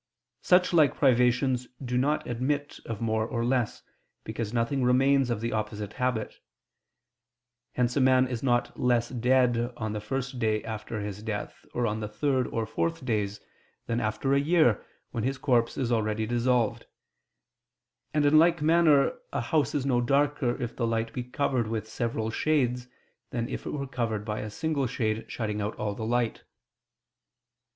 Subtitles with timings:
[0.41, 3.83] Such like privations do not admit of more or less,
[4.23, 6.39] because nothing remains of the opposite habit;
[7.73, 11.85] hence a man is not less dead on the first day after his death, or
[11.85, 13.41] on the third or fourth days,
[13.85, 16.87] than after a year, when his corpse is already dissolved;
[18.11, 21.87] and, in like manner, a house is no darker if the light be covered with
[21.87, 22.87] several shades,
[23.29, 26.43] than if it were covered by a single shade shutting out all the light.